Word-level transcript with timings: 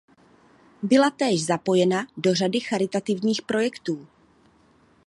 Byla 0.83 1.09
též 1.09 1.45
zapojena 1.45 2.07
do 2.17 2.35
řady 2.35 2.59
charitativních 2.59 3.41
projektů. 3.41 4.07